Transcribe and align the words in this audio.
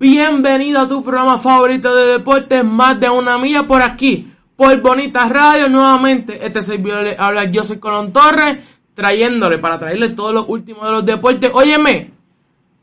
Bienvenido 0.00 0.78
a 0.78 0.88
tu 0.88 1.02
programa 1.02 1.38
favorito 1.38 1.92
de 1.92 2.12
deportes, 2.12 2.64
más 2.64 3.00
de 3.00 3.10
una 3.10 3.36
milla 3.36 3.66
por 3.66 3.82
aquí, 3.82 4.32
por 4.54 4.80
Bonita 4.80 5.28
Radio. 5.28 5.68
Nuevamente, 5.68 6.38
este 6.40 6.62
servidor 6.62 7.02
le 7.02 7.16
habla 7.18 7.50
José 7.52 7.80
Colón 7.80 8.12
Torres, 8.12 8.58
trayéndole 8.94 9.58
para 9.58 9.76
traerle 9.76 10.10
todo 10.10 10.32
lo 10.32 10.46
último 10.46 10.86
de 10.86 10.92
los 10.92 11.04
deportes. 11.04 11.50
Óyeme, 11.52 12.12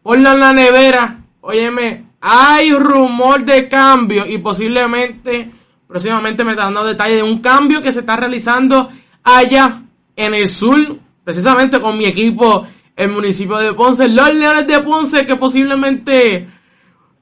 ponlo 0.03 0.35
la 0.35 0.51
nevera. 0.51 1.21
Óyeme, 1.39 2.05
hay 2.19 2.73
rumor 2.73 3.45
de 3.45 3.69
cambio 3.69 4.25
y 4.25 4.39
posiblemente, 4.39 5.49
próximamente 5.87 6.43
me 6.43 6.51
está 6.51 6.63
dando 6.63 6.83
detalles 6.83 7.15
de 7.15 7.23
un 7.23 7.39
cambio 7.39 7.81
que 7.81 7.93
se 7.93 8.01
está 8.01 8.17
realizando 8.17 8.89
allá 9.23 9.83
en 10.17 10.33
el 10.33 10.49
sur, 10.49 10.99
precisamente 11.23 11.79
con 11.79 11.97
mi 11.97 12.07
equipo, 12.07 12.67
el 12.93 13.09
municipio 13.09 13.55
de 13.55 13.73
Ponce, 13.73 14.09
los 14.09 14.33
Leones 14.33 14.67
de 14.67 14.79
Ponce, 14.81 15.25
que 15.25 15.37
posiblemente 15.37 16.54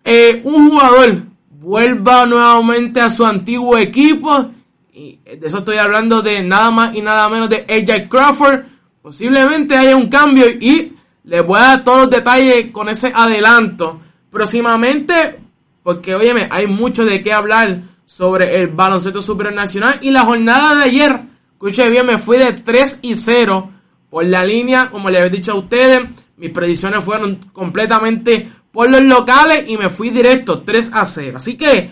eh, 0.03 0.41
un 0.43 0.69
jugador 0.69 1.23
vuelva 1.49 2.25
nuevamente 2.25 2.99
a 2.99 3.09
su 3.09 3.25
antiguo 3.25 3.77
equipo. 3.77 4.51
Y 4.91 5.19
de 5.23 5.47
eso 5.47 5.59
estoy 5.59 5.77
hablando 5.77 6.21
de 6.21 6.43
nada 6.43 6.69
más 6.71 6.95
y 6.95 7.01
nada 7.01 7.29
menos 7.29 7.49
de 7.49 7.65
AJ 7.67 8.09
Crawford. 8.09 8.65
Posiblemente 9.01 9.75
haya 9.75 9.95
un 9.95 10.07
cambio 10.07 10.47
y 10.47 10.93
les 11.23 11.45
voy 11.45 11.59
a 11.59 11.63
dar 11.63 11.83
todos 11.83 12.01
los 12.01 12.09
detalles 12.09 12.71
con 12.71 12.89
ese 12.89 13.11
adelanto 13.13 13.99
próximamente. 14.29 15.39
Porque, 15.81 16.15
óyeme, 16.15 16.47
hay 16.49 16.67
mucho 16.67 17.05
de 17.05 17.21
qué 17.23 17.33
hablar 17.33 17.81
sobre 18.05 18.61
el 18.61 18.67
baloncesto 18.67 19.21
supernacional. 19.21 19.99
Y 20.01 20.11
la 20.11 20.23
jornada 20.23 20.75
de 20.75 20.83
ayer, 20.83 21.19
escuche 21.53 21.89
bien, 21.89 22.05
me 22.05 22.17
fui 22.17 22.37
de 22.37 22.53
3 22.53 22.99
y 23.01 23.15
0 23.15 23.71
por 24.09 24.25
la 24.25 24.45
línea. 24.45 24.89
Como 24.91 25.09
les 25.09 25.21
había 25.21 25.37
dicho 25.37 25.53
a 25.53 25.55
ustedes, 25.55 26.01
mis 26.37 26.51
predicciones 26.51 27.03
fueron 27.03 27.35
completamente 27.51 28.49
por 28.73 28.89
los 28.89 29.01
locales 29.03 29.63
y 29.67 29.77
me 29.77 29.89
fui 29.91 30.09
directo 30.09 30.63
3 30.63 30.89
a 30.93 31.05
0. 31.05 31.37
Así 31.37 31.55
que 31.55 31.91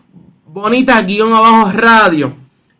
Bonita 0.53 1.01
guion 1.01 1.33
abajo 1.33 1.71
radio. 1.71 2.31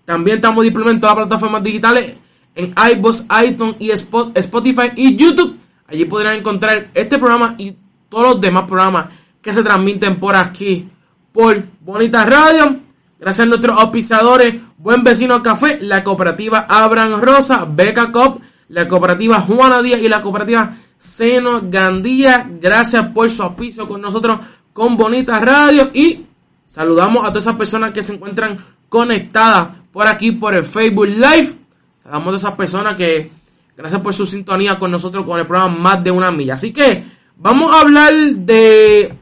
También 0.06 0.35
estamos 0.35 0.63
disponibles 0.63 0.94
en 0.94 1.00
todas 1.00 1.17
las 1.17 1.25
plataformas 1.25 1.63
digitales, 1.63 2.13
en 2.53 2.72
iBox, 2.94 3.25
iTunes 3.44 3.78
y 3.79 3.89
Spotify 3.89 4.91
y 4.95 5.16
YouTube. 5.16 5.57
Allí 5.88 6.06
podrán 6.06 6.35
encontrar 6.35 6.91
este 6.94 7.17
programa 7.17 7.56
y 7.57 7.75
todos 8.09 8.35
los 8.35 8.41
demás 8.41 8.66
programas 8.66 9.07
que 9.41 9.51
se 9.56 9.63
transmiten 9.63 10.19
por 10.19 10.35
aquí, 10.35 10.88
por 11.31 11.66
Bonita 11.81 12.23
Radio. 12.28 12.79
Gracias 13.19 13.47
a 13.47 13.50
nuestros 13.50 13.75
auspiciadores, 13.75 14.53
Buen 14.78 15.03
Vecino 15.03 15.41
Café, 15.41 15.79
la 15.81 16.03
cooperativa 16.03 16.67
Abraham 16.69 17.22
Rosa, 17.22 17.66
Beca 17.67 18.12
Cop, 18.12 18.39
la 18.67 18.88
cooperativa 18.88 19.41
Juana 19.41 19.81
Díaz 19.81 20.00
y 20.00 20.09
la 20.09 20.22
cooperativa 20.22 20.75
Seno 21.00 21.62
Gandía. 21.63 22.47
Gracias 22.62 23.07
por 23.07 23.31
su 23.31 23.41
auspicio 23.41 23.88
con 23.88 24.00
nosotros 24.00 24.41
con 24.73 24.95
Bonita 24.95 25.39
Radio 25.39 25.89
y 25.91 26.28
Saludamos 26.73 27.23
a 27.23 27.28
todas 27.28 27.44
esas 27.44 27.56
personas 27.56 27.91
que 27.91 28.01
se 28.01 28.16
encuentran 28.16 28.57
conectadas 28.89 29.67
por 29.91 30.07
aquí, 30.07 30.31
por 30.31 30.56
el 30.56 30.63
Facebook 30.63 31.06
Live. 31.06 31.53
Saludamos 32.01 32.34
a 32.34 32.38
esas 32.38 32.53
personas 32.53 32.95
que, 32.95 33.29
gracias 33.78 34.01
por 34.01 34.11
su 34.11 34.25
sintonía 34.25 34.79
con 34.79 34.89
nosotros, 34.89 35.23
con 35.23 35.39
el 35.39 35.45
programa 35.45 35.78
Más 35.78 36.03
de 36.03 36.09
una 36.09 36.31
Milla. 36.31 36.56
Así 36.56 36.73
que 36.73 37.03
vamos 37.38 37.72
a 37.72 37.81
hablar 37.81 38.12
de 38.12 39.13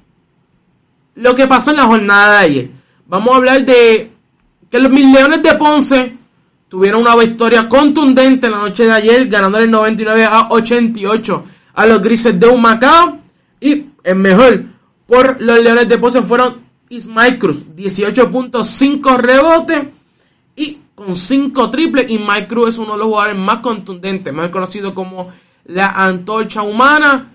lo 1.16 1.36
que 1.36 1.46
pasó 1.46 1.72
en 1.72 1.76
la 1.76 1.88
jornada 1.88 2.40
de 2.40 2.46
ayer. 2.46 2.72
Vamos 3.08 3.34
a 3.34 3.36
hablar 3.36 3.66
de 3.66 4.14
que 4.70 4.80
los 4.80 4.90
Mil 4.90 5.12
Leones 5.12 5.44
de 5.44 5.54
Ponce 5.56 6.18
tuvieron 6.70 7.02
una 7.02 7.18
victoria 7.18 7.68
contundente 7.68 8.48
en 8.48 8.54
la 8.54 8.60
noche 8.60 8.86
de 8.86 8.94
ayer, 8.94 9.28
ganando 9.28 9.58
el 9.58 9.70
99 9.70 10.24
a 10.24 10.48
88 10.52 11.46
a 11.74 11.86
los 11.86 12.02
Grises 12.02 12.40
de 12.40 12.48
Humacao. 12.48 13.20
Y 13.60 13.88
el 14.06 14.16
mejor 14.16 14.64
por 15.06 15.42
los 15.42 15.60
Leones 15.60 15.90
de 15.90 15.98
Ponce 15.98 16.22
fueron 16.22 16.61
Ismael 16.92 17.40
Cruz, 17.40 17.66
18.5 17.74 19.18
rebotes 19.18 19.88
y 20.58 20.78
con 20.94 21.16
5 21.16 21.72
triples. 21.72 22.12
Ismael 22.12 22.48
Cruz 22.48 22.70
es 22.70 22.78
uno 22.78 22.94
de 22.94 22.98
los 22.98 23.08
jugadores 23.08 23.38
más 23.38 23.60
contundentes, 23.60 24.34
más 24.34 24.50
conocido 24.50 24.94
como 24.94 25.30
la 25.66 25.92
antorcha 25.92 26.64
humana. 26.64 27.32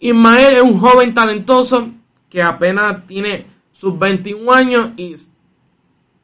Ismael 0.00 0.56
es 0.56 0.62
un 0.62 0.78
joven 0.78 1.14
talentoso 1.14 1.88
que 2.28 2.42
apenas 2.42 3.06
tiene 3.06 3.46
sus 3.72 3.96
21 3.96 4.52
años 4.52 4.90
y 4.96 5.14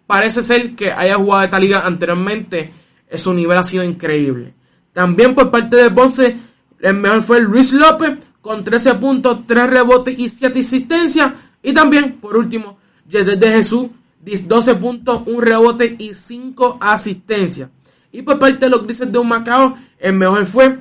parece 0.07 0.43
ser 0.43 0.75
que 0.75 0.91
haya 0.91 1.15
jugado 1.15 1.45
esta 1.45 1.61
liga 1.61 1.87
anteriormente. 1.87 2.73
Su 3.15 3.33
nivel 3.33 3.59
ha 3.59 3.65
sido 3.65 3.85
increíble. 3.85 4.55
También 4.93 5.37
por 5.37 5.53
parte 5.53 5.77
de 5.77 5.91
Ponce, 5.91 6.37
el 6.81 6.95
mejor 6.95 7.23
fue 7.23 7.41
Luis 7.41 7.73
López 7.73 8.19
con 8.41 8.65
13 8.65 8.95
puntos, 8.97 9.47
3 9.47 9.71
rebotes 9.71 10.19
y 10.19 10.29
7 10.29 10.59
asistencias. 10.59 11.33
Y 11.63 11.73
también, 11.73 12.19
por 12.21 12.37
último, 12.37 12.79
Jedred 13.09 13.39
de 13.39 13.51
Jesús, 13.51 13.89
12 14.21 14.75
puntos, 14.77 15.23
un 15.27 15.43
rebote 15.43 15.97
y 15.99 16.15
5 16.15 16.79
asistencias. 16.81 17.69
Y 18.11 18.23
por 18.23 18.39
parte 18.39 18.67
de 18.67 18.71
los 18.71 18.85
grises 18.85 19.11
de 19.11 19.19
un 19.19 19.29
Macao, 19.29 19.77
el 19.99 20.15
mejor 20.15 20.47
fue 20.47 20.79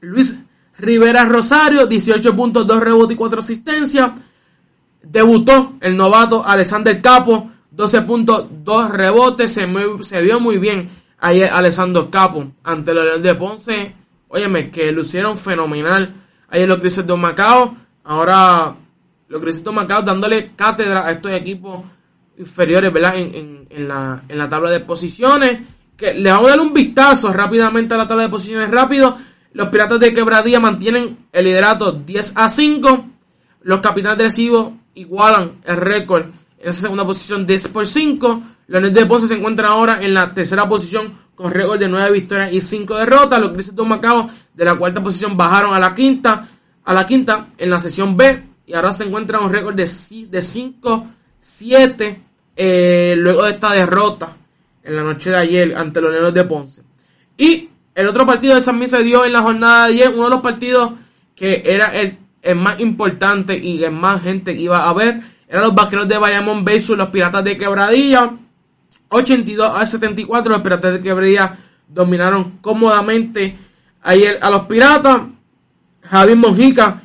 Luis 0.00 0.38
Rivera 0.78 1.24
Rosario, 1.24 1.86
18 1.86 2.34
puntos, 2.36 2.66
2 2.66 2.80
rebotes 2.80 3.14
y 3.14 3.18
4 3.18 3.40
asistencias. 3.40 4.12
Debutó 5.02 5.74
el 5.80 5.96
novato 5.96 6.44
Alexander 6.46 7.00
Capo 7.02 7.50
12 7.72 8.02
puntos, 8.02 8.46
2 8.64 8.90
rebotes. 8.90 9.52
Se, 9.52 9.68
se 10.02 10.22
vio 10.22 10.40
muy 10.40 10.58
bien 10.58 10.90
ayer 11.18 11.50
Alessandro 11.50 12.10
Capo 12.10 12.52
ante 12.62 12.94
los 12.94 13.22
de 13.22 13.34
Ponce. 13.34 13.94
Óyeme, 14.28 14.70
que 14.70 14.92
lucieron 14.92 15.36
fenomenal. 15.36 16.14
Ayer 16.48 16.68
los 16.68 16.80
Grises 16.80 17.06
de 17.06 17.16
Macao. 17.16 17.76
Ahora 18.04 18.76
los 19.32 19.64
de 19.64 19.72
Macao 19.72 20.02
dándole 20.02 20.50
cátedra 20.54 21.06
a 21.06 21.12
estos 21.12 21.32
equipos 21.32 21.82
inferiores, 22.36 22.92
¿verdad? 22.92 23.16
En, 23.16 23.66
la, 23.88 24.48
tabla 24.50 24.70
de 24.70 24.80
posiciones. 24.80 25.60
Que 25.96 26.12
le 26.12 26.30
vamos 26.30 26.48
a 26.48 26.50
dar 26.50 26.60
un 26.60 26.74
vistazo 26.74 27.32
rápidamente 27.32 27.94
a 27.94 27.96
la 27.96 28.06
tabla 28.06 28.24
de 28.24 28.28
posiciones 28.28 28.70
rápido. 28.70 29.16
Los 29.54 29.68
Piratas 29.70 30.00
de 30.00 30.12
Quebradilla 30.12 30.60
mantienen 30.60 31.26
el 31.32 31.46
liderato 31.46 31.92
10 31.92 32.34
a 32.36 32.50
5. 32.50 33.06
Los 33.62 33.80
Capitanes 33.80 34.18
de 34.18 34.24
Recibo 34.24 34.76
igualan 34.94 35.62
el 35.64 35.76
récord 35.78 36.26
en 36.58 36.70
esa 36.70 36.82
segunda 36.82 37.06
posición 37.06 37.46
10 37.46 37.68
por 37.68 37.86
5. 37.86 38.42
Leones 38.66 38.92
de 38.92 39.06
Ponce 39.06 39.28
se 39.28 39.34
encuentran 39.34 39.72
ahora 39.72 40.02
en 40.02 40.12
la 40.12 40.34
tercera 40.34 40.68
posición 40.68 41.10
con 41.34 41.50
récord 41.52 41.78
de 41.78 41.88
9 41.88 42.12
victorias 42.12 42.52
y 42.52 42.60
5 42.60 42.98
derrotas. 42.98 43.40
Los 43.40 43.54
Grises 43.54 43.74
Macao 43.74 44.28
de 44.52 44.64
la 44.64 44.74
cuarta 44.74 45.02
posición 45.02 45.38
bajaron 45.38 45.72
a 45.72 45.78
la 45.78 45.94
quinta, 45.94 46.48
a 46.84 46.92
la 46.92 47.06
quinta 47.06 47.48
en 47.56 47.70
la 47.70 47.80
sesión 47.80 48.14
B 48.14 48.51
y 48.72 48.74
ahora 48.74 48.94
se 48.94 49.04
encuentran 49.04 49.44
un 49.44 49.52
récord 49.52 49.74
de, 49.74 49.84
de 50.30 50.42
5 50.42 51.06
7 51.38 52.20
eh, 52.56 53.14
luego 53.18 53.44
de 53.44 53.50
esta 53.50 53.74
derrota 53.74 54.34
en 54.82 54.96
la 54.96 55.02
noche 55.02 55.28
de 55.28 55.36
ayer 55.36 55.76
ante 55.76 56.00
los 56.00 56.10
Leones 56.10 56.32
de 56.32 56.44
Ponce. 56.44 56.82
Y 57.36 57.68
el 57.94 58.06
otro 58.06 58.24
partido 58.24 58.54
de 58.54 58.62
San 58.62 58.76
Miguel 58.76 58.88
se 58.88 59.02
dio 59.02 59.26
en 59.26 59.34
la 59.34 59.42
jornada 59.42 59.88
de 59.88 59.92
ayer, 59.92 60.08
uno 60.08 60.24
de 60.24 60.30
los 60.30 60.40
partidos 60.40 60.92
que 61.36 61.62
era 61.66 61.92
el, 61.92 62.16
más 62.56 62.80
importante 62.80 63.58
y 63.58 63.84
el 63.84 63.92
más 63.92 64.22
gente 64.22 64.54
iba 64.54 64.88
a 64.88 64.92
ver, 64.94 65.20
eran 65.46 65.64
los 65.64 65.74
vaqueros 65.74 66.08
de 66.08 66.16
Bayamón 66.16 66.64
versus 66.64 66.96
los 66.96 67.10
Piratas 67.10 67.44
de 67.44 67.58
Quebradilla. 67.58 68.38
82 69.10 69.70
a 69.76 69.86
74, 69.86 70.50
los 70.50 70.62
Piratas 70.62 70.94
de 70.94 71.02
Quebradilla 71.02 71.58
dominaron 71.86 72.58
cómodamente 72.62 73.54
ayer 74.00 74.38
a 74.40 74.48
los 74.48 74.62
Piratas. 74.62 75.24
Javier 76.04 76.38
Monjica, 76.38 77.01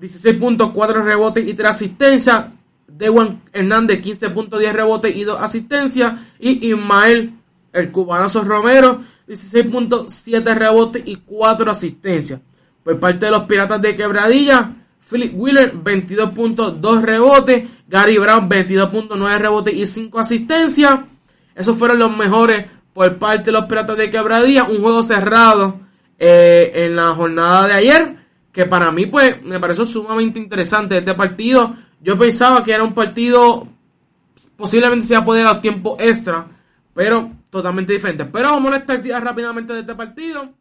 16.4 0.00 1.04
rebotes 1.04 1.46
y 1.46 1.54
3 1.54 1.68
asistencias. 1.68 2.46
Dewan 2.86 3.42
Hernández, 3.52 4.00
15.10 4.00 4.72
rebotes 4.72 5.14
y 5.14 5.24
2 5.24 5.40
asistencias. 5.40 6.14
Y 6.38 6.68
Ismael, 6.70 7.34
el 7.72 7.90
cubanazo 7.90 8.42
Romero, 8.42 9.02
16.7 9.28 10.54
rebotes 10.54 11.02
y 11.04 11.16
4 11.16 11.70
asistencias. 11.70 12.40
Por 12.82 12.98
parte 12.98 13.26
de 13.26 13.32
los 13.32 13.44
Piratas 13.44 13.82
de 13.82 13.94
Quebradilla, 13.94 14.74
Philip 15.08 15.32
Wheeler, 15.34 15.74
22.2 15.74 17.02
rebotes. 17.02 17.64
Gary 17.88 18.18
Brown, 18.18 18.48
22.9 18.48 19.38
rebotes 19.38 19.74
y 19.74 19.86
5 19.86 20.18
asistencias. 20.18 21.00
Esos 21.54 21.76
fueron 21.78 21.98
los 21.98 22.16
mejores 22.16 22.66
por 22.92 23.16
parte 23.16 23.46
de 23.46 23.52
los 23.52 23.64
Piratas 23.64 23.96
de 23.96 24.10
Quebradilla. 24.10 24.64
Un 24.64 24.82
juego 24.82 25.02
cerrado 25.02 25.80
eh, 26.18 26.72
en 26.74 26.96
la 26.96 27.14
jornada 27.14 27.66
de 27.66 27.72
ayer. 27.74 28.17
Que 28.58 28.66
para 28.66 28.90
mí, 28.90 29.06
pues, 29.06 29.40
me 29.44 29.60
pareció 29.60 29.86
sumamente 29.86 30.40
interesante 30.40 30.98
este 30.98 31.14
partido. 31.14 31.76
Yo 32.00 32.18
pensaba 32.18 32.64
que 32.64 32.72
era 32.72 32.82
un 32.82 32.92
partido 32.92 33.68
posiblemente 34.56 35.06
se 35.06 35.14
iba 35.14 35.22
a 35.22 35.24
poder 35.24 35.46
a 35.46 35.60
tiempo 35.60 35.96
extra. 36.00 36.44
Pero 36.92 37.30
totalmente 37.50 37.92
diferente. 37.92 38.24
Pero 38.24 38.50
vamos 38.50 38.72
a 38.72 38.78
estar 38.78 39.00
rápidamente 39.22 39.74
de 39.74 39.80
este 39.82 39.94
partido. 39.94 40.52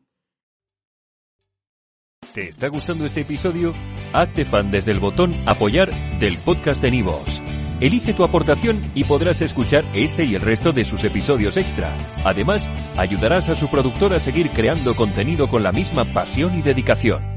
¿Te 2.35 2.49
está 2.49 2.67
gustando 2.67 3.03
este 3.03 3.21
episodio? 3.21 3.73
Hazte 4.13 4.45
fan 4.45 4.69
desde 4.69 4.91
el 4.91 4.99
botón 4.99 5.33
apoyar 5.47 5.89
del 6.19 6.37
podcast 6.37 6.83
de 6.83 6.91
Nivos. 6.91 7.41
Elige 7.79 8.13
tu 8.13 8.23
aportación 8.23 8.91
y 8.93 9.05
podrás 9.05 9.41
escuchar 9.41 9.83
este 9.95 10.23
y 10.23 10.35
el 10.35 10.41
resto 10.41 10.71
de 10.71 10.85
sus 10.85 11.03
episodios 11.03 11.57
extra. 11.57 11.97
Además, 12.23 12.69
ayudarás 12.95 13.49
a 13.49 13.55
su 13.55 13.67
productor 13.71 14.13
a 14.13 14.19
seguir 14.19 14.51
creando 14.51 14.95
contenido 14.95 15.49
con 15.49 15.63
la 15.63 15.71
misma 15.71 16.05
pasión 16.05 16.59
y 16.59 16.61
dedicación. 16.61 17.36